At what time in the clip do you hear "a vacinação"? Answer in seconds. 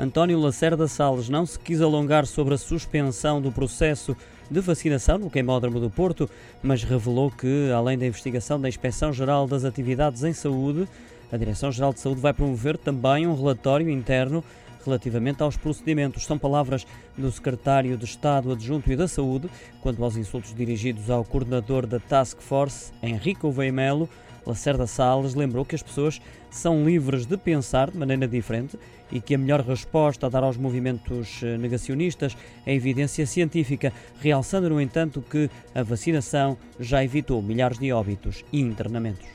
35.74-36.56